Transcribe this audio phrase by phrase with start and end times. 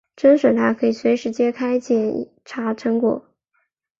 [0.15, 3.29] 蒸水蛋可以随时揭开捡查成果。